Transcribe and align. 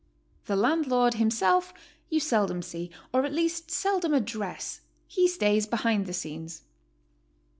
The 0.45 0.55
landlord 0.55 1.13
himself 1.13 1.75
you 2.09 2.19
seldom 2.19 2.63
see, 2.63 2.89
or 3.13 3.23
at 3.23 3.31
least 3.31 3.69
seldom 3.69 4.15
address; 4.15 4.81
he 5.05 5.27
stays 5.27 5.67
behind 5.67 6.07
the 6.07 6.11
scenes. 6.13 6.63